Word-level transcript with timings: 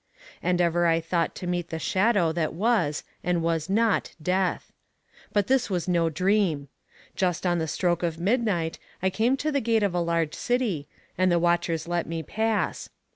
And 0.41 0.59
ever 0.59 0.87
I 0.87 0.99
thought 0.99 1.35
to 1.35 1.45
meet 1.45 1.69
the 1.69 1.77
shadow 1.77 2.31
that 2.31 2.55
was 2.55 3.03
and 3.23 3.43
was 3.43 3.69
not 3.69 4.15
death. 4.19 4.73
But 5.31 5.45
this 5.45 5.69
was 5.69 5.87
no 5.87 6.09
dream. 6.09 6.69
Just 7.15 7.45
on 7.45 7.59
the 7.59 7.67
stroke 7.67 8.01
of 8.01 8.19
midnight, 8.19 8.79
I 9.03 9.11
came 9.11 9.37
to 9.37 9.51
the 9.51 9.61
gate 9.61 9.83
of 9.83 9.93
a 9.93 10.01
large 10.01 10.33
city, 10.33 10.87
and 11.19 11.31
the 11.31 11.37
watchers 11.37 11.87
let 11.87 12.07
me 12.07 12.23
pass. 12.23 12.89